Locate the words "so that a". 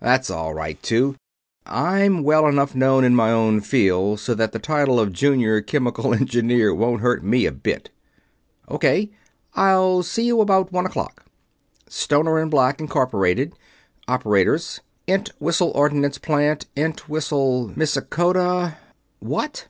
4.20-4.60